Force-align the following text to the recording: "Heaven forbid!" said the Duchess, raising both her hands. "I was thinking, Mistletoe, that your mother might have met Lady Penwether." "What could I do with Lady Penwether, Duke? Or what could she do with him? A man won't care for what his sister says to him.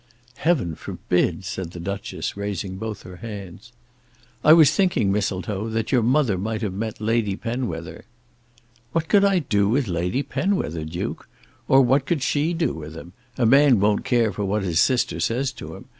"Heaven 0.37 0.73
forbid!" 0.73 1.45
said 1.45 1.69
the 1.73 1.79
Duchess, 1.79 2.35
raising 2.35 2.77
both 2.77 3.03
her 3.03 3.17
hands. 3.17 3.71
"I 4.43 4.51
was 4.51 4.71
thinking, 4.71 5.11
Mistletoe, 5.11 5.69
that 5.69 5.91
your 5.91 6.01
mother 6.01 6.39
might 6.39 6.63
have 6.63 6.73
met 6.73 6.99
Lady 6.99 7.35
Penwether." 7.35 8.05
"What 8.93 9.07
could 9.07 9.23
I 9.23 9.37
do 9.37 9.69
with 9.69 9.87
Lady 9.87 10.23
Penwether, 10.23 10.85
Duke? 10.85 11.29
Or 11.67 11.81
what 11.83 12.07
could 12.07 12.23
she 12.23 12.55
do 12.55 12.73
with 12.73 12.95
him? 12.95 13.13
A 13.37 13.45
man 13.45 13.79
won't 13.79 14.03
care 14.03 14.33
for 14.33 14.43
what 14.43 14.63
his 14.63 14.81
sister 14.81 15.19
says 15.19 15.51
to 15.51 15.75
him. 15.75 15.85